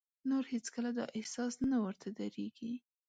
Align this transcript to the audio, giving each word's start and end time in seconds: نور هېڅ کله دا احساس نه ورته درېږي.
نور 0.29 0.43
هېڅ 0.53 0.65
کله 0.75 0.89
دا 0.97 1.05
احساس 1.17 1.53
نه 1.71 1.77
ورته 1.85 2.07
درېږي. 2.19 2.73